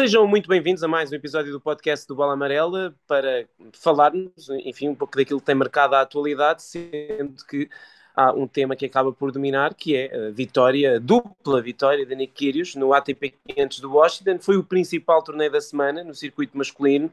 [0.00, 4.88] Sejam muito bem-vindos a mais um episódio do podcast do Bola Amarela para falarmos, enfim,
[4.88, 7.68] um pouco daquilo que tem marcado a atualidade, sendo que
[8.16, 12.14] há um tema que acaba por dominar, que é a vitória, a dupla vitória de
[12.14, 14.38] Nick Kyrgios no ATP 500 do Washington.
[14.40, 17.12] Foi o principal torneio da semana no circuito masculino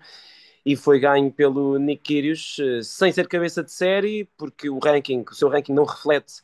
[0.66, 5.26] e foi ganho pelo Nick Kyrgios eh, sem ser cabeça de série, porque o ranking,
[5.30, 6.36] o seu ranking não reflete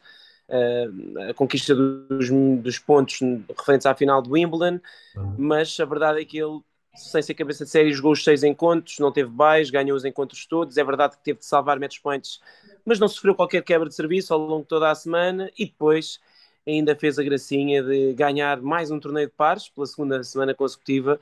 [1.29, 2.29] a conquista dos,
[2.61, 3.19] dos, pontos
[3.57, 4.79] referentes à final do Wimbledon,
[5.15, 5.35] uhum.
[5.37, 6.59] mas a verdade é que ele,
[6.95, 10.45] sem ser cabeça de série, jogou os seis encontros, não teve baixo, ganhou os encontros
[10.45, 10.77] todos.
[10.77, 12.39] É verdade que teve de salvar match points,
[12.85, 16.19] mas não sofreu qualquer quebra de serviço ao longo de toda a semana e depois
[16.65, 21.19] ainda fez a gracinha de ganhar mais um torneio de pares pela segunda semana consecutiva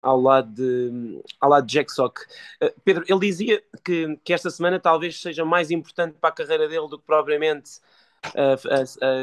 [0.00, 2.20] ao lado de, ao lado de Jack Sock.
[2.62, 6.68] Uh, Pedro, ele dizia que, que esta semana talvez seja mais importante para a carreira
[6.68, 7.80] dele do que propriamente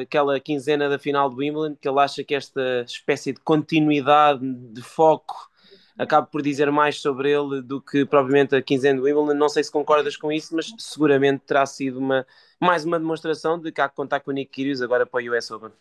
[0.01, 4.81] aquela quinzena da final do Wimbledon, que ele acha que esta espécie de continuidade, de
[4.81, 5.49] foco,
[5.97, 9.33] acaba por dizer mais sobre ele do que propriamente a quinzena do Wimbledon.
[9.33, 12.25] Não sei se concordas com isso, mas seguramente terá sido uma,
[12.59, 15.37] mais uma demonstração de que há que contar com o Nick Kyrgios agora para o
[15.37, 15.71] US Open.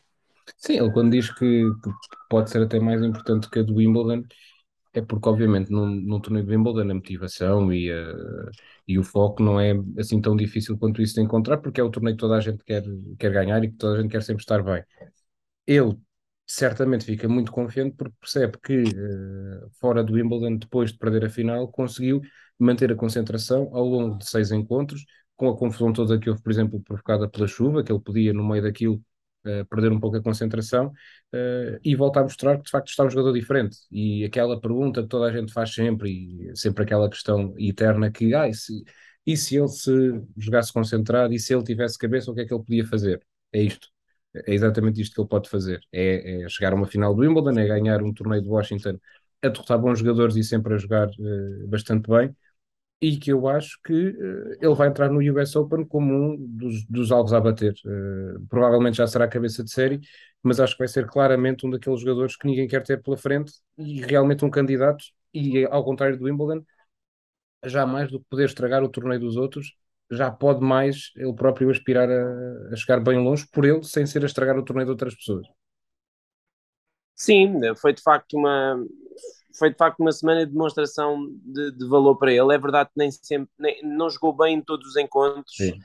[0.57, 1.39] Sim, ele quando diz que,
[1.83, 1.91] que
[2.29, 4.25] pode ser até mais importante que a do Wimbledon,
[4.95, 7.91] é porque, obviamente, num, num torneio de Wimbledon a motivação e,
[8.87, 11.91] e o foco não é assim tão difícil quanto isso de encontrar, porque é o
[11.91, 12.83] torneio que toda a gente quer,
[13.19, 14.83] quer ganhar e que toda a gente quer sempre estar bem.
[15.67, 15.99] Ele
[16.47, 21.31] certamente fica muito confiante porque percebe que, uh, fora do Wimbledon, depois de perder a
[21.31, 22.21] final, conseguiu
[22.59, 25.05] manter a concentração ao longo de seis encontros,
[25.37, 28.47] com a confusão toda que houve, por exemplo, provocada pela chuva, que ele podia, no
[28.47, 29.03] meio daquilo,
[29.47, 33.05] uh, perder um pouco a concentração uh, e voltar a mostrar que de facto está
[33.05, 33.79] um jogador diferente.
[33.91, 38.35] E aquela pergunta que toda a gente faz sempre, e sempre aquela questão eterna que,
[38.35, 38.85] ah, e se,
[39.27, 39.91] e se ele se
[40.37, 43.25] jogasse concentrado, e se ele tivesse cabeça, o que é que ele podia fazer?
[43.53, 43.89] É isto.
[44.35, 45.81] É exatamente isto que ele pode fazer.
[45.93, 48.99] É, é chegar a uma final do Wimbledon, é ganhar um torneio de Washington
[49.43, 52.35] a derrotar bons jogadores e sempre a jogar uh, bastante bem
[53.05, 56.87] e que eu acho que uh, ele vai entrar no US Open como um dos,
[56.87, 57.75] dos alvos a bater.
[57.85, 60.01] Uh, provavelmente já será cabeça de série,
[60.43, 63.53] mas acho que vai ser claramente um daqueles jogadores que ninguém quer ter pela frente
[63.77, 65.05] e realmente um candidato.
[65.35, 66.65] E ao contrário do Wimbledon,
[67.67, 69.75] já mais do que poder estragar o torneio dos outros,
[70.11, 74.23] já pode mais ele próprio aspirar a, a chegar bem longe por ele, sem ser
[74.23, 75.47] a estragar o torneio de outras pessoas.
[77.15, 78.83] Sim, foi de facto uma,
[79.59, 82.55] foi de facto uma semana de demonstração de, de valor para ele.
[82.55, 85.57] É verdade que nem sempre nem, não jogou bem em todos os encontros.
[85.57, 85.79] Sim.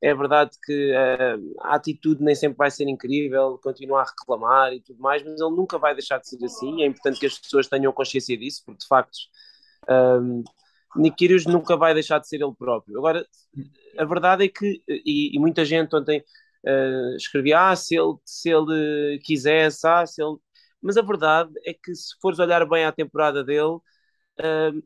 [0.00, 4.80] É verdade que uh, a atitude nem sempre vai ser incrível, continua a reclamar e
[4.80, 6.82] tudo mais, mas ele nunca vai deixar de ser assim.
[6.82, 9.16] É importante que as pessoas tenham consciência disso, porque de facto
[9.88, 10.44] um,
[11.10, 12.98] Kyrgios nunca vai deixar de ser ele próprio.
[12.98, 13.26] Agora,
[13.98, 16.22] a verdade é que, e, e muita gente ontem
[16.64, 20.36] uh, escrevia, ah, se ele, se ele quisesse, ah, se ele
[20.86, 23.76] mas a verdade é que se fores olhar bem à temporada dele,
[24.40, 24.82] uh,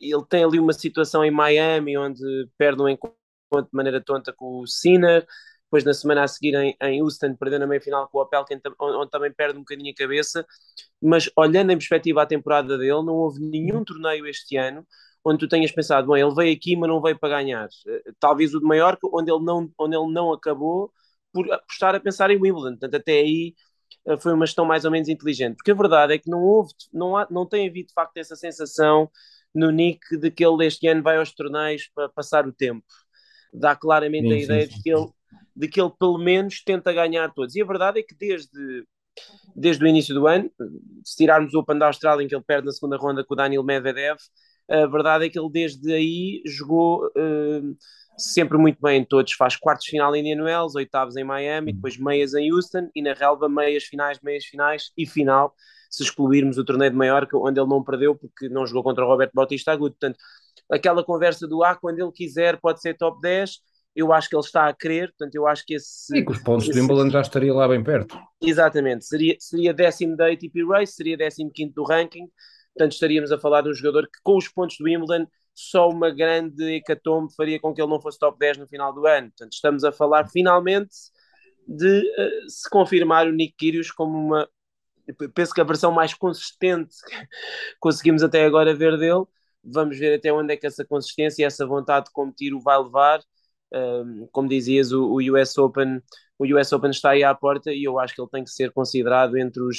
[0.00, 2.22] ele tem ali uma situação em Miami onde
[2.58, 3.16] perde um encontro
[3.52, 5.26] de maneira tonta com o Sinner,
[5.64, 8.44] depois na semana a seguir em, em Houston perdendo na meia-final com o Opel,
[8.80, 10.46] onde também perde um bocadinho a cabeça,
[11.02, 14.86] mas olhando em perspectiva a temporada dele, não houve nenhum torneio este ano
[15.24, 17.68] onde tu tenhas pensado, bom, ele veio aqui, mas não veio para ganhar.
[17.86, 20.92] Eh, talvez o de Maiorca, onde ele não, onde ele não acabou
[21.32, 22.72] por, por estar a pensar em Wimbledon.
[22.72, 23.54] Portanto, até aí
[24.18, 27.16] foi uma gestão mais ou menos inteligente, porque a verdade é que não houve, não,
[27.16, 29.10] há, não tem havido de facto essa sensação
[29.54, 32.84] no Nick de que ele este ano vai aos torneios para passar o tempo.
[33.52, 34.76] Dá claramente sim, a ideia sim, sim.
[34.76, 35.06] De, que ele,
[35.56, 37.54] de que ele pelo menos tenta ganhar todos.
[37.54, 38.84] E a verdade é que desde,
[39.54, 40.50] desde o início do ano,
[41.04, 43.36] se tirarmos o Open da Austrália em que ele perde na segunda ronda com o
[43.36, 44.18] Daniel Medvedev,
[44.68, 47.76] a verdade é que ele desde aí jogou uh,
[48.16, 51.70] sempre muito bem em todos, faz quartos de final em Indian Wells, oitavos em Miami,
[51.70, 51.76] uhum.
[51.76, 55.54] depois meias em Houston e na relva meias finais, meias finais e final,
[55.90, 59.08] se excluirmos o torneio de Maiorca, onde ele não perdeu porque não jogou contra o
[59.08, 59.96] Roberto Bautista Agudo.
[59.98, 60.18] Portanto,
[60.70, 63.60] aquela conversa do ah, quando ele quiser pode ser top 10,
[63.94, 66.16] eu acho que ele está a querer, portanto eu acho que esse...
[66.16, 68.18] E que os pontos esse, do Wimbledon já estaria lá bem perto.
[68.42, 72.28] Exatamente, seria, seria décimo da ATP Race, seria décimo quinto do ranking,
[72.74, 76.10] portanto estaríamos a falar de um jogador que com os pontos do Wimbledon só uma
[76.10, 79.28] grande hecatombe faria com que ele não fosse top 10 no final do ano.
[79.28, 80.94] Portanto, estamos a falar finalmente
[81.66, 84.48] de uh, se confirmar o Nick Kyrgios como uma
[85.34, 87.14] penso que a versão mais consistente que
[87.78, 89.24] conseguimos até agora ver dele.
[89.62, 92.78] Vamos ver até onde é que essa consistência e essa vontade de competir o vai
[92.78, 93.20] levar.
[93.72, 96.00] Um, como dizias, o, o, US Open,
[96.38, 98.70] o US Open está aí à porta e eu acho que ele tem que ser
[98.72, 99.78] considerado entre os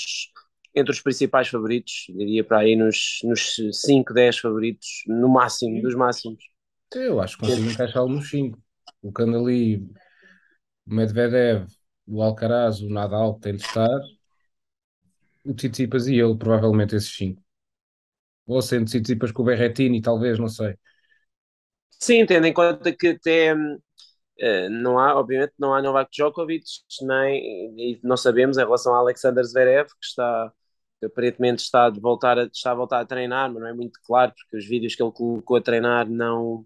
[0.76, 5.96] entre os principais favoritos, diria para aí nos, nos 5, 10 favoritos, no máximo, dos
[5.96, 6.44] máximos.
[6.94, 8.60] Eu acho que consigo encaixá-lo nos 5.
[9.02, 11.68] Colocando ali o Medvedev,
[12.06, 14.00] o Alcaraz, o Nadal, que tem de estar,
[15.46, 17.42] o Tsitsipas e ele, provavelmente esses 5.
[18.48, 20.76] Ou sendo depois com o Berretini, talvez, não sei.
[21.90, 26.66] Sim, tendo em conta que até uh, não há, obviamente, não há Novak Djokovic,
[27.02, 27.42] nem,
[27.80, 30.54] e não sabemos em relação a Alexander Zverev, que está
[31.04, 34.34] aparentemente está, de voltar a, está a voltar a treinar, mas não é muito claro,
[34.36, 36.66] porque os vídeos que ele colocou a treinar não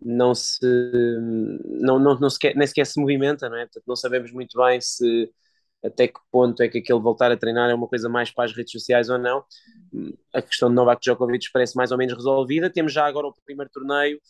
[0.00, 0.60] não se
[1.80, 3.66] não, não, não sequer, nem sequer se movimenta, não é?
[3.66, 5.30] Portanto, não sabemos muito bem se
[5.84, 8.52] até que ponto é que aquele voltar a treinar é uma coisa mais para as
[8.56, 9.44] redes sociais ou não.
[10.32, 12.70] A questão de Novak Djokovic parece mais ou menos resolvida.
[12.70, 14.20] Temos já agora o primeiro torneio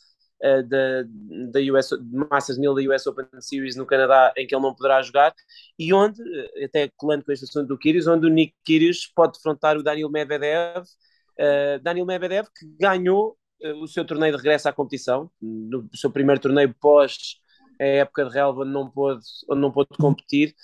[0.41, 1.03] da,
[1.51, 1.91] da US,
[2.31, 5.35] Masters 1000 da US Open Series no Canadá em que ele não poderá jogar
[5.79, 9.35] e onde, eh, até colando com este assunto do Kyrgios, onde o Nick Kyrgios pode
[9.35, 14.69] defrontar o Daniel Medvedev, uh, Daniel Medvedev que ganhou uh, o seu torneio de regresso
[14.69, 17.37] à competição, no seu primeiro torneio pós
[17.81, 20.55] a época de relva onde não pôde, onde não pôde competir,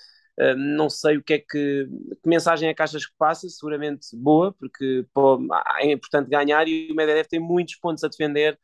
[0.41, 1.87] Uh, não sei o que é que,
[2.23, 5.39] que mensagem é que achas que passa, seguramente boa, porque pô,
[5.79, 8.59] é importante ganhar e o Medvedev tem muitos pontos a defender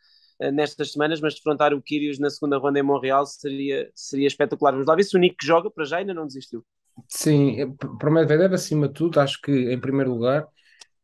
[0.52, 4.72] nestas semanas, mas defrontar o Kyrgios na segunda ronda em Montreal seria, seria espetacular.
[4.72, 6.64] Vamos lá ver se o Nick joga para já ainda não desistiu.
[7.06, 10.44] Sim, para o Medvedev, acima de tudo, acho que em primeiro lugar,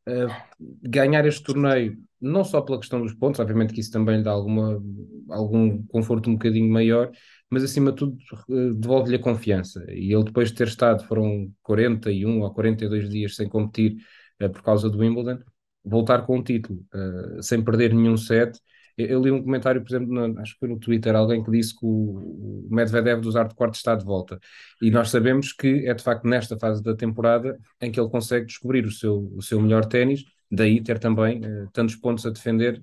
[0.09, 4.23] uh, ganhar este torneio, não só pela questão dos pontos, obviamente que isso também lhe
[4.23, 4.83] dá alguma,
[5.31, 7.11] algum conforto um bocadinho maior,
[7.51, 8.17] mas acima de tudo
[8.51, 9.85] eh, devolve-lhe a confiança.
[9.91, 13.97] E ele, depois de ter estado, foram 41 ou 42 dias sem competir
[14.43, 15.39] uh, por causa do Wimbledon,
[15.85, 18.59] voltar com o título, uh, sem perder nenhum set.
[18.97, 21.75] Eu, li um comentário, por exemplo, no, acho que foi no Twitter, alguém que disse
[21.75, 24.39] que o, Medvedev dos arte quarto está de volta.
[24.81, 28.47] E nós sabemos que é de facto nesta fase da temporada em que ele consegue
[28.47, 32.81] descobrir o seu, o seu melhor ténis, daí ter também uh, tantos pontos a defender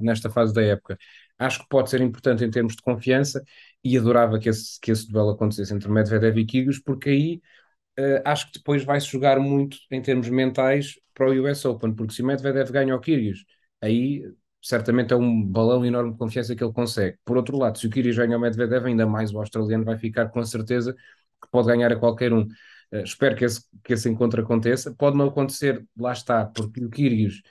[0.00, 0.98] nesta fase da época.
[1.38, 3.42] Acho que pode ser importante em termos de confiança
[3.82, 7.40] e adorava que esse, que esse duelo acontecesse entre Medvedev e Kyrgios, porque aí
[7.98, 12.12] uh, acho que depois vai-se jogar muito em termos mentais para o US Open, porque
[12.14, 13.44] se o Medvedev ganha o Kyrgios,
[13.80, 14.22] aí
[14.64, 17.18] certamente é um balão enorme de confiança que ele consegue.
[17.22, 20.30] Por outro lado, se o Kyrgios ganha o Medvedev, ainda mais o australiano vai ficar
[20.30, 22.42] com certeza que pode ganhar a qualquer um.
[22.90, 24.94] Uh, espero que esse, que esse encontro aconteça.
[24.94, 27.42] Pode não acontecer, lá está, porque o Kyrgios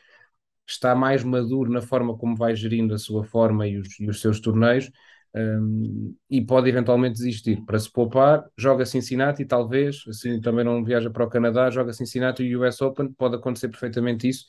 [0.67, 4.19] está mais maduro na forma como vai gerindo a sua forma e os, e os
[4.19, 4.89] seus torneios,
[5.35, 7.63] um, e pode eventualmente desistir.
[7.63, 12.43] Para se poupar, joga Cincinnati, talvez, assim também não viaja para o Canadá, joga Cincinnati
[12.43, 14.45] e US Open, pode acontecer perfeitamente isso,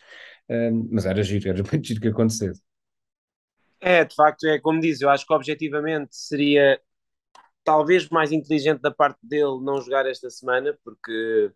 [0.49, 2.63] um, mas era giro, era muito giro que acontecesse.
[3.81, 6.81] É, de facto, é como diz, eu acho que objetivamente seria
[7.65, 11.53] talvez mais inteligente da parte dele não jogar esta semana, porque,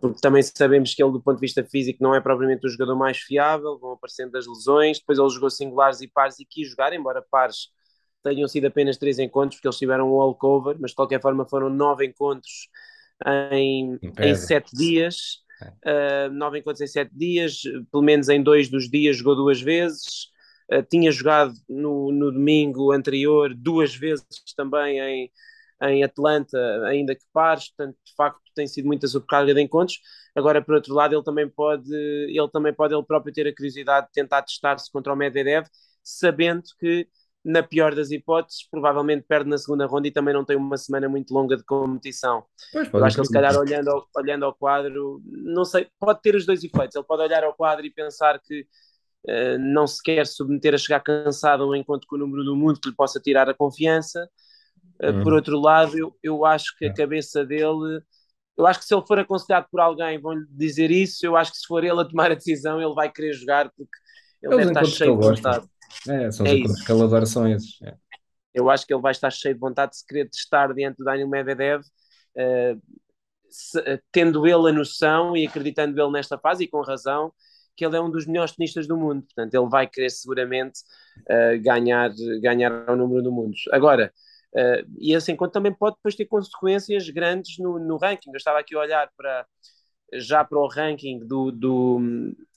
[0.00, 2.96] porque também sabemos que ele, do ponto de vista físico, não é propriamente o jogador
[2.96, 4.98] mais fiável, vão aparecendo as lesões.
[4.98, 7.68] Depois ele jogou singulares e pares e quis jogar, embora pares
[8.22, 11.68] tenham sido apenas três encontros, porque eles tiveram um walkover, mas de qualquer forma foram
[11.68, 12.68] nove encontros
[13.52, 15.43] em, em sete dias.
[15.84, 20.28] Uh, nove encontros em sete dias, pelo menos em dois dos dias jogou duas vezes.
[20.72, 24.26] Uh, tinha jogado no, no domingo anterior duas vezes
[24.56, 25.30] também em,
[25.82, 30.00] em Atlanta, ainda que pares, portanto, de facto, tem sido muita sobrecarga de encontros.
[30.34, 34.06] Agora, por outro lado, ele também pode, ele também pode ele próprio ter a curiosidade
[34.06, 35.66] de tentar testar-se contra o Medvedev,
[36.02, 37.08] sabendo que
[37.44, 41.08] na pior das hipóteses, provavelmente perde na segunda ronda e também não tem uma semana
[41.08, 42.44] muito longa de competição.
[42.72, 46.22] Pois, Eu acho que ele, se calhar, olhando ao, olhando ao quadro, não sei, pode
[46.22, 46.96] ter os dois efeitos.
[46.96, 48.62] Ele pode olhar ao quadro e pensar que
[49.28, 52.56] uh, não se quer submeter a chegar cansado a um encontro com o número do
[52.56, 54.26] mundo que lhe possa tirar a confiança.
[55.02, 55.22] Uh, uhum.
[55.22, 56.94] Por outro lado, eu, eu acho que a é.
[56.94, 58.00] cabeça dele.
[58.56, 61.26] Eu acho que se ele for aconselhado por alguém, vão-lhe dizer isso.
[61.26, 63.98] Eu acho que se for ele a tomar a decisão, ele vai querer jogar porque
[64.42, 65.66] ele deve estar cheio de vontade.
[66.08, 67.80] É, são os é adora, são esses.
[67.82, 67.94] É.
[68.52, 71.04] Eu acho que ele vai estar cheio de vontade de se querer testar diante do
[71.04, 72.82] Daniel Medvedev, uh,
[73.50, 77.32] se, uh, tendo ele a noção e acreditando ele nesta fase, e com razão,
[77.76, 79.22] que ele é um dos melhores tenistas do mundo.
[79.22, 80.80] Portanto, ele vai querer seguramente
[81.22, 82.10] uh, ganhar,
[82.40, 83.54] ganhar o número do mundo.
[83.72, 84.12] Agora,
[85.00, 88.30] e esse encontro também pode depois ter consequências grandes no, no ranking.
[88.30, 89.44] Eu estava aqui a olhar para
[90.12, 92.00] já para o ranking do, do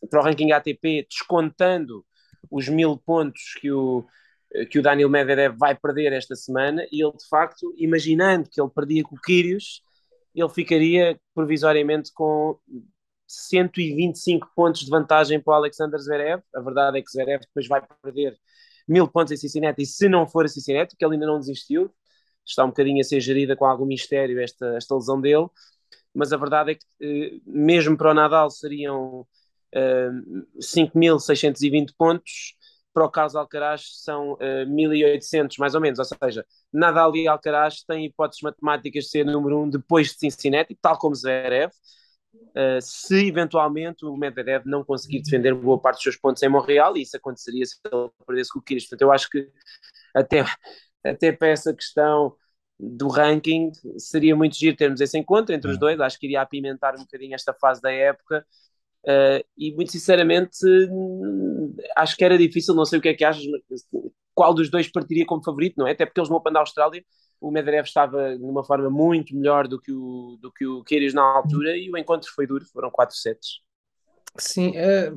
[0.10, 2.06] para o ranking ATP, descontando
[2.50, 4.06] os mil pontos que o,
[4.70, 6.86] que o Daniel Medvedev vai perder esta semana.
[6.92, 9.82] E ele de facto, imaginando que ele perdia com o Kyrgios,
[10.34, 12.58] ele ficaria provisoriamente com
[13.27, 16.42] 125 pontos de vantagem para o Alexander Zverev.
[16.56, 18.38] A verdade é que Zverev depois vai perder
[18.88, 21.92] mil pontos em Cincinnati e se não for a Cincinnati, porque ele ainda não desistiu,
[22.46, 25.48] está um bocadinho a ser gerida com algum mistério esta, esta lesão dele,
[26.13, 29.27] mas a verdade é que eh, mesmo para o Nadal seriam
[30.60, 32.55] 5.620 pontos,
[32.93, 37.84] para o caso Alcaraz são uh, 1.800 mais ou menos, ou seja, Nadal e Alcaraz
[37.84, 41.72] têm hipóteses matemáticas de ser número um depois de Cincinnati, tal como Zverev,
[42.57, 46.98] Uh, se eventualmente o Medvedev não conseguir defender boa parte dos seus pontos em Montreal,
[46.98, 48.89] e isso aconteceria se ele perdesse com o Kyrgios.
[48.89, 49.48] Portanto, eu acho que
[50.15, 50.43] até,
[51.03, 52.36] até para essa questão
[52.79, 56.96] do ranking seria muito giro termos esse encontro entre os dois, acho que iria apimentar
[56.96, 58.46] um bocadinho esta fase da época
[59.08, 60.58] uh, e muito sinceramente
[61.96, 63.44] acho que era difícil, não sei o que é que achas,
[64.34, 65.92] qual dos dois partiria como favorito, não é?
[65.92, 67.04] Até porque eles no Open da Austrália
[67.40, 71.22] o Medvedev estava numa forma muito melhor do que o, do que o Kyrgios na
[71.22, 73.62] altura e o encontro foi duro, foram quatro sets.
[74.38, 75.16] Sim, uh,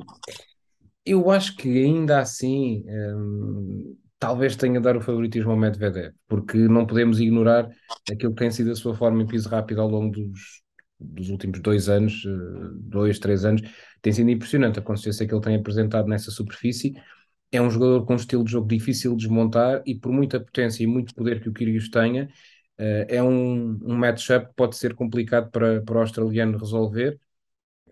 [1.05, 6.57] eu acho que ainda assim um, talvez tenha de dar o favoritismo ao Medvedev, porque
[6.57, 7.69] não podemos ignorar
[8.11, 10.60] aquilo que tem sido a sua forma em piso rápido ao longo dos,
[11.01, 13.61] dos últimos dois anos, uh, dois, três anos,
[14.01, 16.93] tem sido impressionante a consistência que ele tem apresentado nessa superfície.
[17.51, 20.83] É um jogador com um estilo de jogo difícil de desmontar e por muita potência
[20.83, 22.25] e muito poder que o Kyrgios tenha,
[22.79, 27.19] uh, é um, um matchup que pode ser complicado para, para o australiano resolver,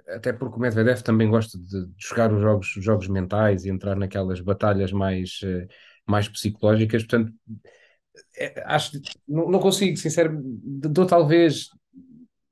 [0.07, 3.69] até porque o Medvedev também gosta de, de jogar os jogos, os jogos mentais e
[3.69, 5.67] entrar naquelas batalhas mais, uh,
[6.07, 7.33] mais psicológicas, portanto
[8.37, 11.69] é, acho não, não consigo, sinceramente, dou talvez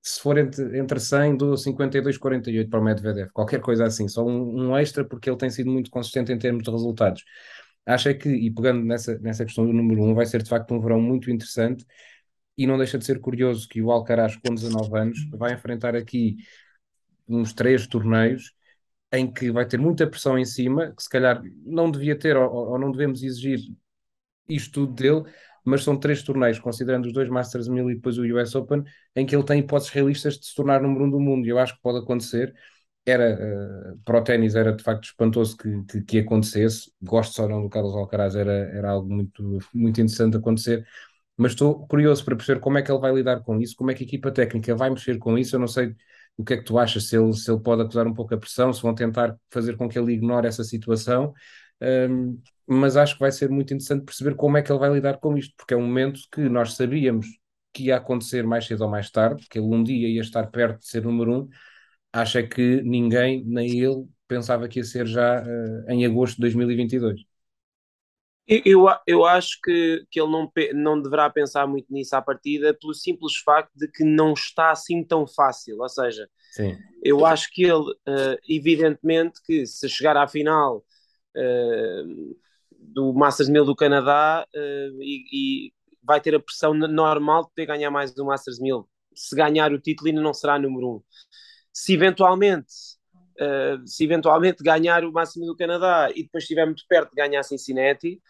[0.07, 4.25] se for entre, entre 100, dou 52, 48 para o Medvedev, qualquer coisa assim, só
[4.25, 7.23] um, um, extra porque ele tem sido muito consistente em termos de resultados.
[7.85, 10.73] Acho é que, e pegando nessa, nessa questão do número 1, vai ser de facto
[10.73, 11.85] um verão muito interessante
[12.57, 16.37] e não deixa de ser curioso que o Alcaraz, com 19 anos, vai enfrentar aqui
[17.27, 18.53] uns três torneios
[19.11, 22.51] em que vai ter muita pressão em cima, que se calhar não devia ter ou,
[22.71, 23.59] ou não devemos exigir
[24.49, 25.23] isto tudo dele,
[25.69, 28.83] mas são três torneios, considerando os dois Masters 1000 e depois o US Open,
[29.15, 31.45] em que ele tem hipóteses realistas de se tornar número um do mundo.
[31.45, 32.53] E eu acho que pode acontecer.
[33.05, 36.91] Era, uh, para o ténis era de facto espantoso que, que, que acontecesse.
[37.01, 40.85] Gosto ou não do Carlos Alcaraz, era, era algo muito, muito interessante acontecer.
[41.37, 43.93] Mas estou curioso para perceber como é que ele vai lidar com isso, como é
[43.93, 45.55] que a equipa técnica vai mexer com isso.
[45.55, 45.95] Eu não sei
[46.37, 48.37] o que é que tu achas, se ele, se ele pode acusar um pouco a
[48.37, 51.33] pressão, se vão tentar fazer com que ele ignore essa situação.
[51.81, 55.17] Um, mas acho que vai ser muito interessante perceber como é que ele vai lidar
[55.19, 57.27] com isto, porque é um momento que nós sabíamos
[57.73, 60.79] que ia acontecer mais cedo ou mais tarde, que ele um dia ia estar perto
[60.79, 61.49] de ser número um.
[62.11, 66.41] Acho é que ninguém, nem ele, pensava que ia ser já uh, em agosto de
[66.41, 67.21] 2022.
[68.47, 72.93] Eu, eu acho que, que ele não, não deverá pensar muito nisso à partida, pelo
[72.93, 75.77] simples facto de que não está assim tão fácil.
[75.79, 76.77] Ou seja, Sim.
[77.03, 80.83] eu acho que ele, uh, evidentemente, que se chegar à final
[82.97, 87.65] do Masters 1000 do Canadá uh, e, e, vai ter a pressão normal de poder
[87.65, 88.87] ganhar mais do Masters 1000.
[89.13, 91.01] Se ganhar o título, ainda não será número um.
[91.73, 92.73] Se eventualmente,
[93.41, 97.15] uh, se eventualmente ganhar o Masters 1000 do Canadá e depois estiver muito perto de
[97.15, 98.21] ganhar Cincinnati,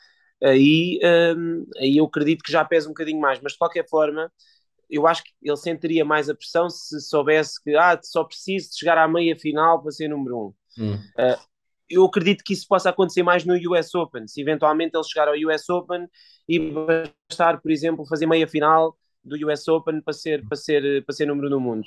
[0.43, 0.99] aí,
[1.37, 3.39] um, aí eu acredito que já pesa um bocadinho mais.
[3.41, 4.31] Mas de qualquer forma,
[4.89, 8.79] eu acho que ele sentiria mais a pressão se soubesse que ah, só preciso de
[8.79, 10.53] chegar à meia final para ser número um.
[10.79, 10.93] Hum.
[10.93, 11.37] Uh,
[11.89, 14.27] eu acredito que isso possa acontecer mais no US Open.
[14.27, 16.07] Se eventualmente ele chegar ao US Open
[16.47, 21.15] e bastar, por exemplo, fazer meia final do US Open para ser, para ser, para
[21.15, 21.85] ser número do mundo.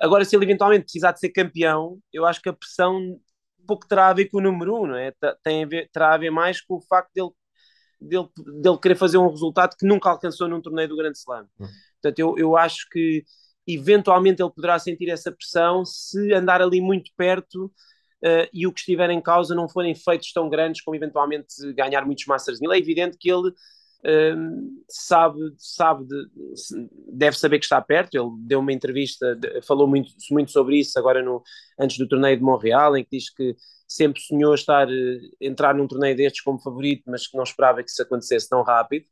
[0.00, 3.18] Agora, se ele eventualmente precisar de ser campeão, eu acho que a pressão
[3.66, 5.12] pouco terá a ver com o número um, não é?
[5.44, 7.30] Tem a ver, terá a ver mais com o facto dele,
[8.00, 8.28] dele,
[8.60, 11.46] dele querer fazer um resultado que nunca alcançou num torneio do Grande Slam.
[11.60, 11.66] Hum.
[12.00, 13.24] Portanto, eu, eu acho que
[13.66, 17.70] eventualmente ele poderá sentir essa pressão se andar ali muito perto
[18.24, 22.04] uh, e o que estiver em causa não forem feitos tão grandes como eventualmente ganhar
[22.04, 22.72] muitos Masters 1000.
[22.72, 26.26] É evidente que ele uh, sabe, sabe de,
[27.12, 28.14] deve saber que está perto.
[28.14, 31.42] Ele deu uma entrevista, falou muito, muito sobre isso agora no,
[31.78, 33.56] antes do torneio de Montreal, em que diz que
[33.88, 37.90] sempre sonhou estar, uh, entrar num torneio destes como favorito, mas que não esperava que
[37.90, 39.06] isso acontecesse tão rápido.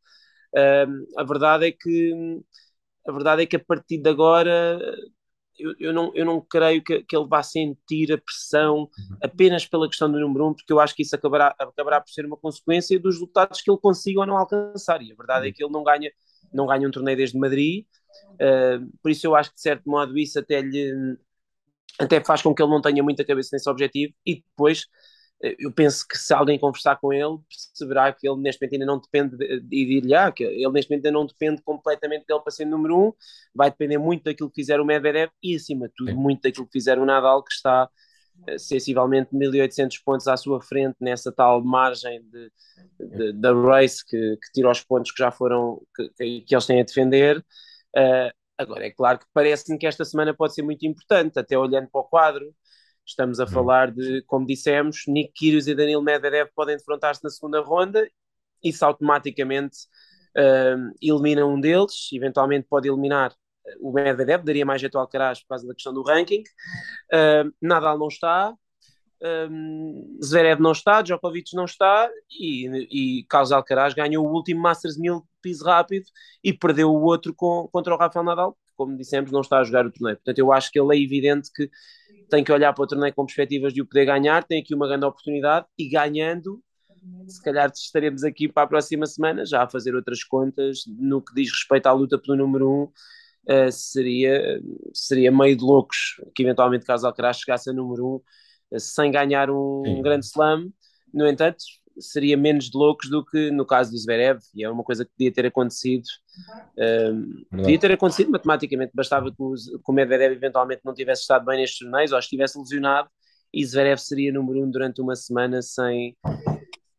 [1.17, 2.41] a verdade é que
[3.07, 4.79] a verdade é que a partir de agora
[5.59, 9.17] eu, eu, não, eu não creio que, que ele vá sentir a pressão uhum.
[9.23, 12.25] apenas pela questão do número um, porque eu acho que isso acabará, acabará por ser
[12.25, 15.03] uma consequência dos resultados que ele consiga ou não alcançar.
[15.03, 15.55] E a verdade é uhum.
[15.55, 16.11] que ele não ganha,
[16.53, 17.85] não ganha um torneio desde Madrid,
[18.35, 21.19] uh, por isso eu acho que de certo modo isso até lhe
[21.99, 24.87] até faz com que ele não tenha muita cabeça nesse objetivo e depois
[25.40, 29.00] eu penso que se alguém conversar com ele, perceberá que ele neste momento ainda não
[29.00, 32.50] depende, de, e dir-lhe ah, que ele neste momento ainda não depende completamente dele para
[32.50, 33.12] ser número um,
[33.54, 36.73] vai depender muito daquilo que fizer o Medvedev e acima de tudo muito daquilo que
[36.73, 37.88] fizer o Nadal, que está
[38.49, 42.50] uh, sensivelmente 1800 pontos à sua frente nessa tal margem de,
[42.99, 46.80] de, da race que, que, tira os pontos que já foram, que, que eles têm
[46.80, 47.38] a defender.
[47.97, 51.88] Uh, agora, é claro que parece-me que esta semana pode ser muito importante, até olhando
[51.88, 52.52] para o quadro,
[53.09, 53.50] Estamos a uhum.
[53.50, 58.09] falar de, como dissemos, Nick Kyrgios e Danilo Medvedev podem defrontar-se na segunda ronda,
[58.62, 59.79] isso automaticamente
[60.37, 63.35] uh, elimina um deles, eventualmente pode eliminar
[63.81, 66.43] o Medvedev daria mais jeito ao Alcaraz por causa da questão do ranking.
[67.12, 68.55] Uh, Nadal não está,
[69.50, 74.97] um, Zverev não está, Djokovic não está e, e Carlos Alcaraz ganhou o último Masters
[74.97, 76.07] 1000 piso rápido
[76.43, 79.87] e perdeu o outro com, contra o Rafael Nadal, como dissemos, não está a jogar
[79.87, 80.17] o torneio.
[80.17, 81.69] Portanto, eu acho que ele é evidente que
[82.31, 84.87] tem que olhar para o torneio com perspectivas de o poder ganhar, tem aqui uma
[84.87, 86.63] grande oportunidade e ganhando,
[87.27, 91.35] se calhar estaremos aqui para a próxima semana já a fazer outras contas no que
[91.35, 92.73] diz respeito à luta pelo número 1.
[92.75, 92.85] Um,
[93.49, 94.61] uh, seria,
[94.93, 98.21] seria meio de loucos que eventualmente caso Alcaraz chegasse a número 1 um,
[98.73, 100.71] uh, sem ganhar um, um grande slam.
[101.13, 101.65] No entanto,
[102.00, 105.11] seria menos de loucos do que no caso do Zverev, e é uma coisa que
[105.12, 106.05] podia ter acontecido.
[106.76, 111.45] Uh, podia ter acontecido matematicamente, bastava que o, que o Medvedev eventualmente não tivesse estado
[111.45, 113.09] bem nestes torneios ou estivesse lesionado,
[113.52, 116.17] e Zverev seria número um durante uma semana sem,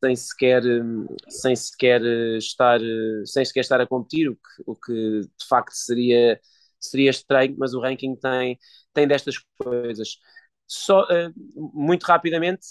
[0.04, 0.64] sem sequer,
[1.28, 2.02] sem sequer
[2.38, 2.80] estar,
[3.26, 6.40] sem sequer estar a competir, o que, o que de facto seria,
[6.80, 8.58] seria estranho, mas o ranking tem,
[8.94, 10.18] tem destas coisas.
[10.72, 12.62] Só, uh, muito rapidamente,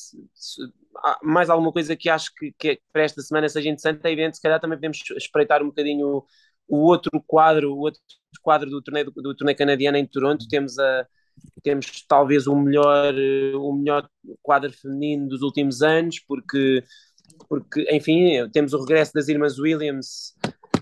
[1.20, 4.42] mais alguma coisa que acho que, que para esta semana seja interessante é evento, se
[4.42, 6.24] calhar também podemos espreitar um bocadinho
[6.68, 8.00] o, outro quadro, o outro
[8.40, 11.06] quadro do torneio, do, do torneio canadiano em Toronto, temos a
[11.62, 13.14] temos talvez o melhor,
[13.54, 14.08] o melhor
[14.42, 16.82] quadro feminino dos últimos anos, porque
[17.48, 20.34] porque, enfim, temos o regresso das irmãs Williams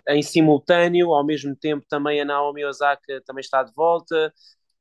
[0.08, 4.32] em simultâneo, ao mesmo tempo também a Naomi Osaka também está de volta,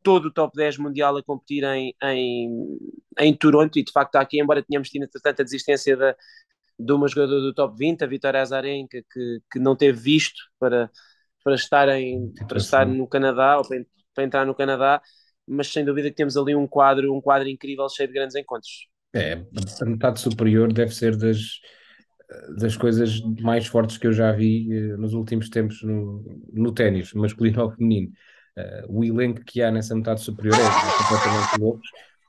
[0.06, 2.78] todo o top 10 mundial a competir em, em,
[3.20, 6.16] em Toronto, e de facto aqui, embora tenhamos tido tanta desistência da,
[6.78, 10.92] de uma jogadora do top 20, a Vitória Azarenka, que, que não teve visto para,
[11.44, 13.84] para, estar, em, para estar no Canadá, ou para,
[14.14, 15.02] para entrar no Canadá,
[15.48, 18.88] mas sem dúvida que temos ali um quadro, um quadro incrível, cheio de grandes encontros.
[19.12, 19.44] É,
[19.82, 21.60] a metade superior deve ser das,
[22.60, 27.12] das coisas mais fortes que eu já vi uh, nos últimos tempos no, no ténis,
[27.14, 28.12] masculino ou feminino.
[28.58, 31.82] Uh, o elenco que há nessa metade superior é completamente louco,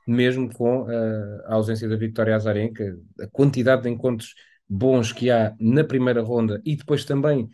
[0.05, 4.35] mesmo com uh, a ausência da Victoria Azarenka, a quantidade de encontros
[4.67, 7.49] bons que há na primeira ronda e depois também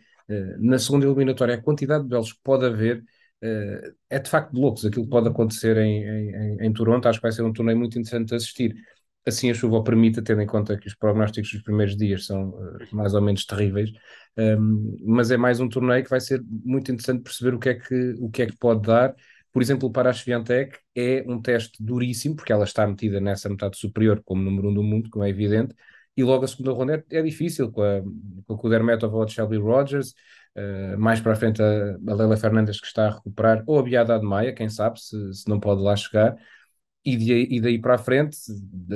[0.58, 3.04] na segunda eliminatória, a quantidade de belos que pode haver
[4.08, 4.84] é de facto de loucos.
[4.86, 7.98] Aquilo que pode acontecer em, em, em Toronto, acho que vai ser um torneio muito
[7.98, 8.74] interessante de assistir
[9.26, 12.50] assim a chuva o permita, tendo em conta que os prognósticos dos primeiros dias são
[12.50, 13.90] uh, mais ou menos terríveis,
[14.36, 17.74] um, mas é mais um torneio que vai ser muito interessante perceber o que é
[17.74, 19.14] que, o que, é que pode dar.
[19.52, 23.78] Por exemplo, para a Sviantec é um teste duríssimo, porque ela está metida nessa metade
[23.78, 25.74] superior como número um do mundo, como é evidente,
[26.16, 28.02] e logo a segunda ronda é, é difícil, com a,
[28.46, 30.14] com o Dermetov ou a Shelby Rogers,
[30.56, 33.82] uh, mais para a frente a, a Leila Fernandes que está a recuperar, ou a
[33.82, 36.36] Biada de Maia, quem sabe, se, se não pode lá chegar,
[37.04, 38.38] e, de, e daí para a frente,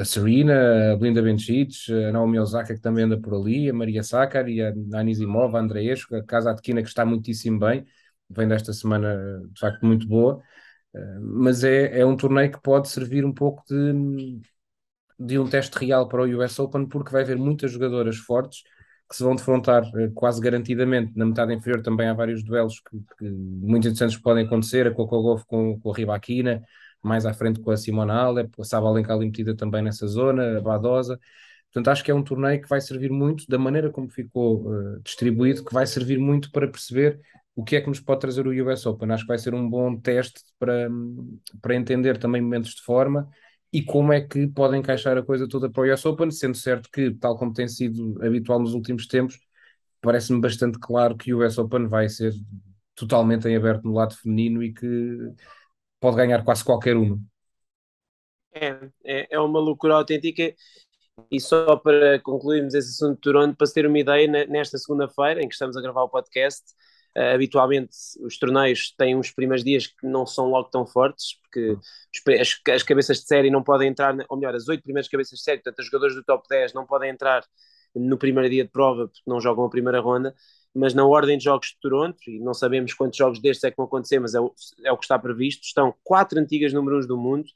[0.00, 4.02] a Serena, a Belinda Bencic, a Naomi Osaka, que também anda por ali, a Maria
[4.02, 7.84] Sakar e a Anisimova, a Andreesco, a Casa Atkina, que está muitíssimo bem,
[8.30, 10.40] vem desta semana de facto muito boa,
[10.94, 14.40] eh, mas é, é um torneio que pode servir um pouco de,
[15.18, 18.62] de um teste real para o US Open, porque vai haver muitas jogadoras fortes
[19.08, 21.12] que se vão defrontar eh, quase garantidamente.
[21.16, 25.20] Na metade inferior também há vários duelos que, que muito interessantes podem acontecer, a Coco
[25.22, 26.62] Golf com, com a Ribaquina,
[27.02, 30.60] mais à frente com a Simona Alep, a Sabalenka ali metida também nessa zona, a
[30.60, 31.18] Badosa.
[31.66, 35.00] Portanto, acho que é um torneio que vai servir muito, da maneira como ficou uh,
[35.02, 37.20] distribuído, que vai servir muito para perceber
[37.54, 39.10] o que é que nos pode trazer o US Open.
[39.12, 40.88] Acho que vai ser um bom teste para,
[41.60, 43.28] para entender também momentos de forma
[43.72, 46.88] e como é que pode encaixar a coisa toda para o US Open, sendo certo
[46.90, 49.38] que, tal como tem sido habitual nos últimos tempos,
[50.00, 52.32] parece-me bastante claro que o US Open vai ser
[52.94, 54.86] totalmente em aberto no lado feminino e que
[56.00, 57.20] pode ganhar quase qualquer um.
[58.52, 60.54] É, é, é uma loucura autêntica.
[61.30, 65.42] E só para concluirmos esse assunto de Toronto, para se ter uma ideia, nesta segunda-feira,
[65.42, 66.62] em que estamos a gravar o podcast,
[67.16, 71.76] uh, habitualmente os torneios têm uns primeiros dias que não são logo tão fortes, porque
[72.40, 75.44] as, as, cabeças de série não podem entrar, ou melhor, as oito primeiras cabeças de
[75.44, 77.44] série, portanto, os jogadores do top 10 não podem entrar
[77.94, 80.34] no primeiro dia de prova, porque não jogam a primeira ronda,
[80.74, 83.76] mas na ordem de jogos de Toronto, e não sabemos quantos jogos destes é que
[83.76, 84.52] vão acontecer, mas é o,
[84.84, 87.48] é o que está previsto, estão quatro antigas número 1 do mundo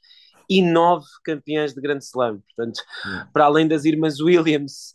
[0.49, 2.41] e nove campeãs de Grande Slam.
[2.41, 3.25] Portanto, hum.
[3.31, 4.93] para além das irmãs Williams,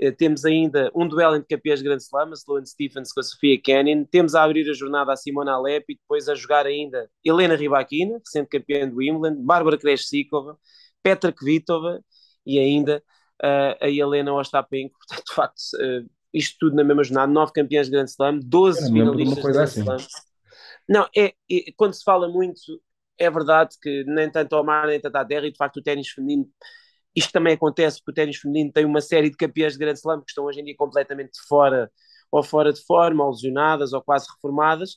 [0.00, 3.22] eh, temos ainda um duelo entre campeãs de Grande Slam, a Sloane Stephens com a
[3.22, 4.04] Sofia Canyon.
[4.04, 8.18] Temos a abrir a jornada a Simona Alep e depois a jogar ainda Helena Rybakina,
[8.18, 10.58] recente campeã do Wimbledon, Bárbara Krejcikova,
[11.02, 12.00] Petra Kvitova
[12.44, 13.02] e ainda
[13.42, 14.96] uh, a Helena Ostapenko.
[15.06, 18.92] Portanto, de facto, uh, isto tudo na mesma jornada, nove campeões de Grand Slam, 12
[18.92, 19.80] finalistas de Grand assim.
[19.80, 19.96] Slam.
[20.86, 22.60] Não, é, é, quando se fala muito,
[23.18, 25.82] é verdade que nem tanto ao mar, nem tanto à terra, e de facto o
[25.82, 26.46] ténis feminino,
[27.14, 30.20] isto também acontece porque o ténis feminino tem uma série de campeãs de Grand Slam
[30.20, 31.90] que estão hoje em dia completamente fora,
[32.30, 34.96] ou fora de forma, ou lesionadas, ou quase reformadas,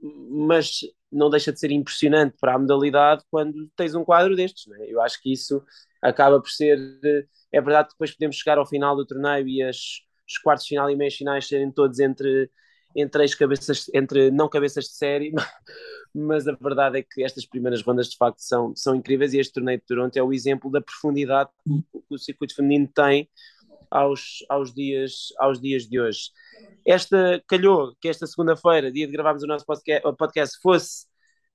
[0.00, 4.66] mas não deixa de ser impressionante para a modalidade quando tens um quadro destes.
[4.66, 4.86] Né?
[4.88, 5.60] Eu acho que isso
[6.00, 6.78] acaba por ser.
[7.50, 9.78] É verdade que depois podemos chegar ao final do torneio e as,
[10.28, 12.50] os quartos final e meias finais serem todos entre,
[12.94, 15.32] entre as cabeças, entre não cabeças de série,
[16.14, 19.54] mas a verdade é que estas primeiras rondas de facto são, são incríveis e este
[19.54, 23.28] torneio de Toronto é o exemplo da profundidade que o circuito feminino tem
[23.90, 26.30] aos, aos, dias, aos dias de hoje.
[26.84, 31.06] Esta calhou que esta segunda-feira, dia de gravarmos o nosso podcast, fosse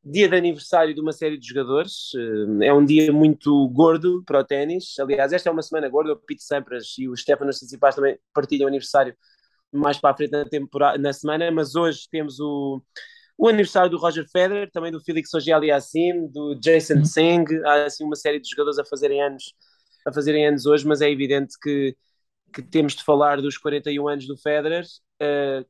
[0.04, 2.12] dia de aniversário de uma série de jogadores.
[2.16, 4.98] Eh, é um dia muito gordo para o ténis.
[5.00, 6.14] Aliás, esta é uma semana gorda.
[6.14, 9.16] O Pete Sampras e o Stefano Tsitsipas também partilham aniversário
[9.72, 12.82] mais para a frente na, temporada, na semana, mas hoje temos o,
[13.38, 17.06] o aniversário do Roger Federer, também do Felix Auger-Aliassime, do Jason uhum.
[17.06, 17.46] Singh.
[17.66, 19.54] Há assim uma série de jogadores a fazerem anos,
[20.06, 21.96] a fazerem anos hoje, mas é evidente que
[22.52, 24.86] que temos de falar dos 41 anos do Federer.
[25.22, 25.66] Uh,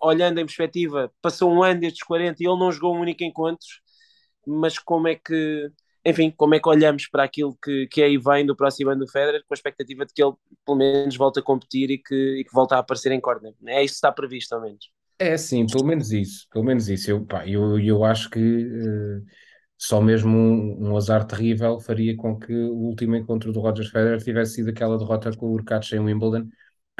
[0.00, 3.66] olhando em perspectiva, passou um ano destes 40 e ele não jogou um único encontro,
[4.46, 5.70] mas como é que,
[6.04, 9.10] enfim, como é que olhamos para aquilo que, que aí vem do próximo ano do
[9.10, 10.32] Federer, com a expectativa de que ele
[10.64, 13.54] pelo menos volte a competir e que, e que volte a aparecer em corner?
[13.66, 14.90] É isso que está previsto, ao menos.
[15.18, 17.10] É sim, pelo menos isso, pelo menos isso.
[17.10, 19.22] Eu, pá, eu, eu acho que uh,
[19.76, 24.22] só mesmo um, um, azar terrível faria com que o último encontro do Roger Federer
[24.22, 26.48] tivesse sido aquela derrota com o Urkacz em Wimbledon.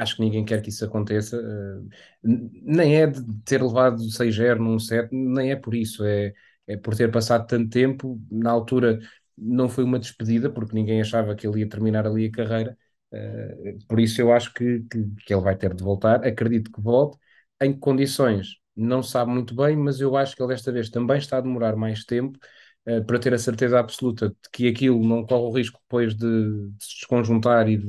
[0.02, 1.36] Acho que ninguém quer que isso aconteça.
[1.38, 1.88] Uh,
[2.22, 6.04] nem é de ter levado 6-0 num set, nem é por isso.
[6.04, 6.32] É,
[6.66, 8.20] é por ter passado tanto tempo.
[8.30, 8.98] Na altura
[9.36, 12.78] não foi uma despedida, porque ninguém achava que ele ia terminar ali a carreira.
[13.12, 16.24] Uh, por isso eu acho que, que, que ele vai ter de voltar.
[16.26, 17.18] Acredito que volte.
[17.60, 21.38] Em condições, não sabe muito bem, mas eu acho que ele desta vez também está
[21.38, 22.38] a demorar mais tempo
[22.86, 26.26] eh, para ter a certeza absoluta de que aquilo não corre o risco depois de,
[26.70, 27.86] de se desconjuntar e de,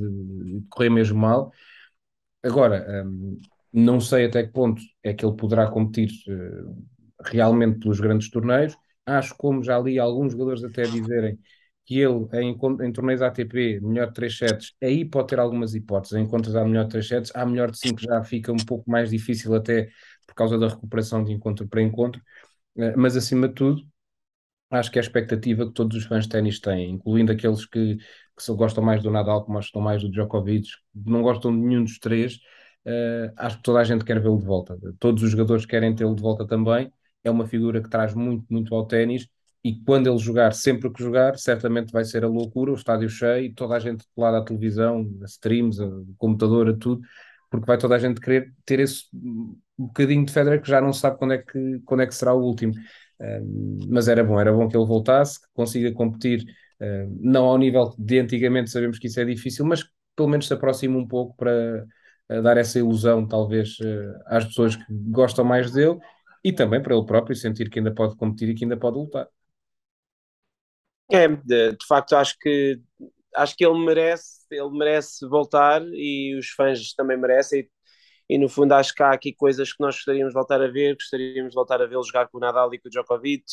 [0.60, 1.52] de, correr mesmo mal.
[2.42, 3.40] Agora, um,
[3.72, 6.84] não sei até que ponto é que ele poderá competir uh,
[7.24, 8.76] realmente pelos grandes torneios.
[9.06, 11.38] Acho, como já li alguns jogadores até dizerem
[11.84, 16.16] que ele, em, em torneios ATP, melhor de 3 sets, aí pode ter algumas hipóteses.
[16.16, 18.88] Em contas há melhor de 3 sets, há melhor de 5 já fica um pouco
[18.90, 19.90] mais difícil até
[20.26, 22.20] por causa da recuperação de encontro para encontro.
[22.76, 23.82] Uh, mas acima de tudo,
[24.78, 27.96] acho que é a expectativa que todos os fãs de ténis têm, incluindo aqueles que,
[27.96, 31.98] que gostam mais do Nadal, como gostam mais do Djokovic, não gostam de nenhum dos
[31.98, 32.36] três,
[32.86, 34.78] uh, acho que toda a gente quer vê-lo de volta.
[34.98, 36.92] Todos os jogadores querem tê-lo de volta também.
[37.24, 39.28] É uma figura que traz muito, muito ao ténis
[39.64, 43.54] e quando ele jogar, sempre que jogar, certamente vai ser a loucura, o estádio cheio,
[43.54, 47.00] toda a gente do lado da televisão, a streams, a computador, a tudo,
[47.48, 49.04] porque vai toda a gente querer ter esse
[49.78, 52.42] bocadinho de Federer que já não sabe quando é que, quando é que será o
[52.42, 52.72] último
[53.88, 56.42] mas era bom, era bom que ele voltasse, que consiga competir,
[56.80, 59.84] uh, não ao nível de antigamente, sabemos que isso é difícil, mas
[60.16, 61.86] pelo menos se aproxime um pouco para
[62.30, 65.98] uh, dar essa ilusão, talvez, uh, às pessoas que gostam mais dele
[66.44, 69.28] e também para ele próprio sentir que ainda pode competir e que ainda pode lutar.
[71.10, 72.80] É, de, de facto, acho que
[73.34, 77.70] acho que ele merece, ele merece voltar e os fãs também merecem e
[78.38, 81.50] no fundo acho que há aqui coisas que nós gostaríamos de voltar a ver, gostaríamos
[81.50, 83.44] de voltar a vê-lo jogar com o Nadal e com o Djokovic,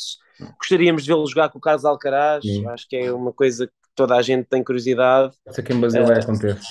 [0.57, 2.67] gostaríamos de vê-lo jogar com o Carlos Alcaraz, Sim.
[2.67, 5.33] acho que é uma coisa que toda a gente tem curiosidade.
[5.47, 6.67] Isso aqui em Basileia uh, acontece.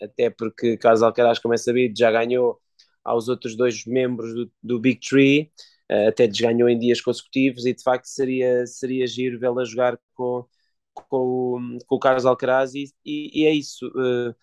[0.00, 2.58] Até porque Carlos Alcaraz, como é sabido, já ganhou
[3.04, 5.50] aos outros dois membros do, do Big Tree,
[5.90, 10.44] uh, até desganhou em dias consecutivos e de facto seria, seria giro vê-la jogar com,
[10.94, 13.88] com, com o Carlos Alcaraz e, e, e é isso.
[13.88, 14.34] Uh,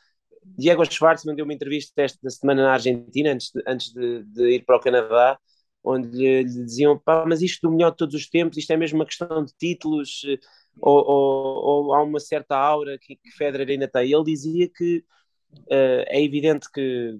[0.43, 4.65] Diego Schwartzman deu uma entrevista esta semana na Argentina, antes de, antes de, de ir
[4.65, 5.39] para o Canadá,
[5.83, 8.99] onde lhe, lhe diziam, mas isto do melhor de todos os tempos, isto é mesmo
[8.99, 10.37] uma questão de títulos, eh,
[10.81, 14.11] ou, ou, ou há uma certa aura que, que Federer ainda tem.
[14.11, 15.03] Ele dizia que
[15.53, 17.17] uh, é evidente que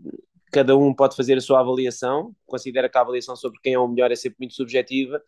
[0.52, 3.88] cada um pode fazer a sua avaliação, considera que a avaliação sobre quem é o
[3.88, 5.22] melhor é sempre muito subjetiva,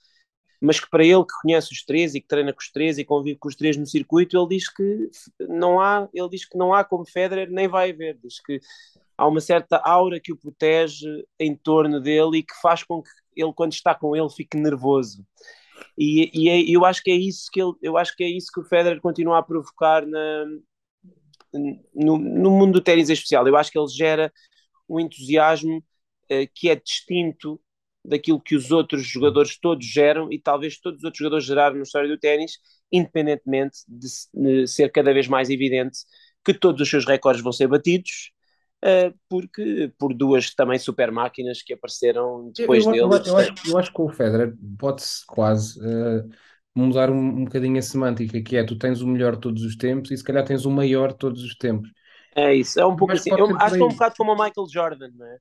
[0.62, 3.04] mas que para ele que conhece os três e que treina com os três e
[3.04, 5.10] convive com os três no circuito, ele diz que
[5.50, 8.62] não há, ele diz que não há como Federer, nem vai haver, diz que
[9.18, 13.10] há uma certa aura que o protege em torno dele e que faz com que
[13.36, 15.26] ele quando está com ele fique nervoso.
[15.98, 18.52] E, e é, eu acho que é isso que ele, eu acho que é isso
[18.54, 20.46] que o Federer continua a provocar na,
[21.94, 23.48] no, no mundo do ténis especial.
[23.48, 24.32] Eu acho que ele gera
[24.88, 25.84] um entusiasmo
[26.30, 27.60] eh, que é distinto
[28.04, 31.84] daquilo que os outros jogadores todos geram e talvez todos os outros jogadores geraram na
[31.84, 32.54] história do ténis,
[32.92, 36.00] independentemente de, ser cada vez mais evidente
[36.44, 38.32] que todos os seus recordes vão ser batidos,
[38.84, 43.04] uh, porque por duas também super máquinas que apareceram depois eu, dele.
[43.04, 46.28] Eu, eu, acho, eu acho que o Federer pode-se quase uh,
[46.76, 49.76] mudar um, um bocadinho a semântica, que é tu tens o melhor de todos os
[49.76, 51.92] tempos e se calhar tens o maior de todos os tempos.
[52.36, 53.30] É isso, é um pouco Mas assim.
[53.32, 55.38] Eu acho que é um bocado como o Michael Jordan, não é?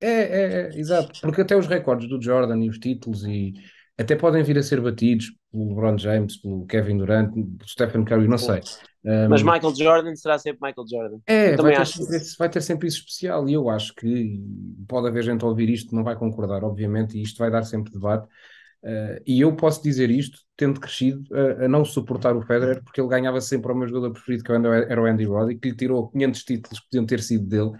[0.00, 3.52] É, é, é, exato, porque até os recordes do Jordan e os títulos e
[3.98, 8.28] até podem vir a ser batidos pelo LeBron James, pelo Kevin Durant, pelo Stephen Curry,
[8.28, 8.60] não sei.
[9.04, 11.18] Um, Mas Michael Jordan será sempre Michael Jordan.
[11.26, 14.42] É, vai ter, sempre, vai ter, sempre, isso especial e eu acho que
[14.88, 17.92] pode haver gente a ouvir isto não vai concordar, obviamente, e isto vai dar sempre
[17.92, 18.26] debate.
[18.82, 23.00] Uh, e eu posso dizer isto, tendo crescido, uh, a não suportar o Federer, porque
[23.00, 26.08] ele ganhava sempre o meu jogador preferido, que era o Andy Roddick, que lhe tirou
[26.08, 27.72] 500 títulos que podiam ter sido dele.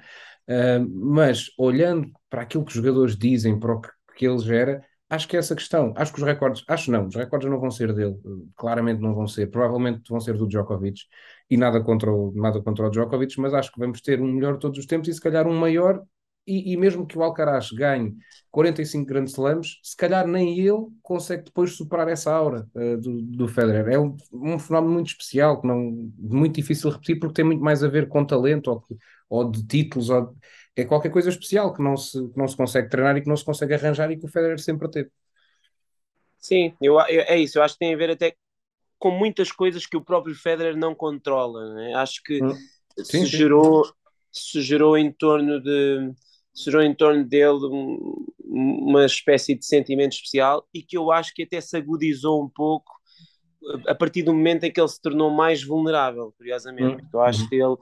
[0.48, 4.84] Uh, mas olhando para aquilo que os jogadores dizem, para o que, que ele gera,
[5.08, 5.92] acho que é essa questão.
[5.96, 8.16] Acho que os recordes, acho não, os recordes não vão ser dele,
[8.56, 11.02] claramente não vão ser, provavelmente vão ser do Djokovic
[11.50, 14.56] e nada contra o, nada contra o Djokovic, mas acho que vamos ter um melhor
[14.58, 16.02] todos os tempos e se calhar um maior.
[16.46, 18.16] E, e mesmo que o Alcaraz ganhe
[18.50, 23.48] 45 grandes slams, se calhar nem ele consegue depois superar essa aura uh, do, do
[23.48, 23.94] Federer.
[23.94, 27.62] É um, um, fenómeno muito especial, que não, muito difícil de repetir, porque tem muito
[27.62, 28.84] mais a ver com talento ou,
[29.28, 30.34] ou de títulos, ou,
[30.74, 33.36] é qualquer coisa especial que não, se, que não se consegue treinar e que não
[33.36, 35.10] se consegue arranjar e que o Federer sempre teve.
[36.38, 37.58] Sim, eu, eu, é isso.
[37.58, 38.34] Eu acho que tem a ver até
[38.98, 41.74] com muitas coisas que o próprio Federer não controla.
[41.74, 41.94] Né?
[41.94, 42.54] Acho que hum.
[42.96, 43.26] sim, se, sim.
[43.26, 43.84] Gerou,
[44.32, 46.12] se gerou em torno de
[46.64, 51.42] gerou em torno dele um, uma espécie de sentimento especial e que eu acho que
[51.42, 53.00] até se agudizou um pouco
[53.86, 57.02] a partir do momento em que ele se tornou mais vulnerável, curiosamente.
[57.02, 57.08] Hum.
[57.12, 57.48] Eu acho hum.
[57.48, 57.76] que ele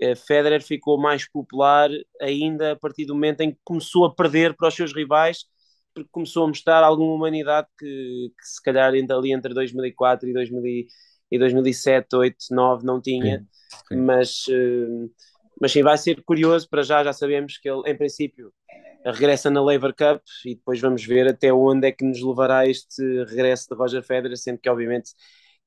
[0.00, 1.90] eh, Federer ficou mais popular
[2.20, 5.44] ainda a partir do momento em que começou a perder para os seus rivais,
[5.94, 10.32] porque começou a mostrar alguma humanidade que, que se calhar ainda ali entre 2004 e,
[10.32, 10.86] 2000,
[11.30, 13.46] e 2007, 8, 9 não tinha, sim,
[13.88, 13.96] sim.
[13.96, 15.10] mas uh,
[15.60, 18.52] mas sim, vai ser curioso, para já já sabemos que ele em princípio
[19.04, 23.02] regressa na Lever Cup e depois vamos ver até onde é que nos levará este
[23.24, 25.12] regresso de Roger Federer, sendo que obviamente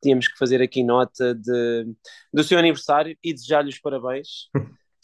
[0.01, 1.85] tínhamos que fazer aqui nota de,
[2.31, 4.49] do seu aniversário e desejar-lhe os parabéns.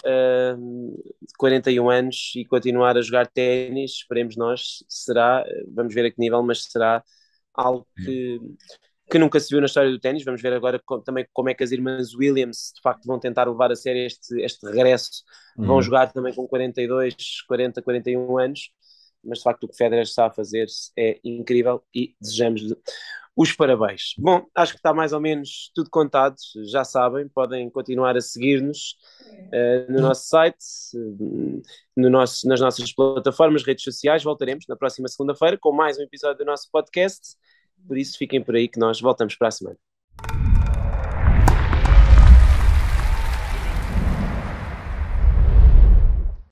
[0.02, 6.12] Uh, de 41 anos e continuar a jogar ténis, esperemos nós, será, vamos ver a
[6.12, 7.04] que nível, mas será
[7.54, 8.40] algo que,
[9.10, 10.24] que nunca se viu na história do ténis.
[10.24, 13.48] Vamos ver agora com, também como é que as irmãs Williams de facto vão tentar
[13.48, 15.24] levar a sério este, este regresso.
[15.58, 15.66] Uhum.
[15.66, 17.16] Vão jogar também com 42,
[17.48, 18.72] 40, 41 anos,
[19.24, 20.68] mas de facto o que Federer está a fazer
[20.98, 22.62] é incrível e desejamos
[23.36, 24.14] os parabéns.
[24.18, 26.36] Bom, acho que está mais ou menos tudo contado,
[26.70, 28.98] já sabem, podem continuar a seguir-nos
[29.32, 30.58] uh, no nosso site,
[30.96, 31.62] uh,
[31.96, 34.24] no nosso, nas nossas plataformas, redes sociais.
[34.24, 37.38] Voltaremos na próxima segunda-feira com mais um episódio do nosso podcast.
[37.88, 39.78] Por isso, fiquem por aí que nós voltamos para a semana.